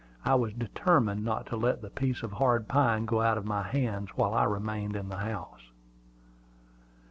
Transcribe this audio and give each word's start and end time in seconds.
I 0.25 0.33
was 0.33 0.53
determined 0.53 1.23
not 1.23 1.45
to 1.49 1.55
let 1.57 1.83
the 1.83 1.91
piece 1.91 2.23
of 2.23 2.31
hard 2.31 2.67
pine 2.67 3.05
go 3.05 3.21
out 3.21 3.37
of 3.37 3.45
my 3.45 3.61
hands 3.61 4.09
while 4.15 4.33
I 4.33 4.45
remained 4.45 4.95
in 4.95 5.09
the 5.09 5.17
house. 5.17 5.69